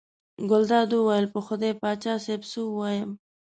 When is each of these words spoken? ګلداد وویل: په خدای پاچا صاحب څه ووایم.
ګلداد 0.49 0.89
وویل: 0.95 1.25
په 1.33 1.39
خدای 1.47 1.73
پاچا 1.81 2.13
صاحب 2.23 2.41
څه 2.51 2.59
ووایم. 2.65 3.11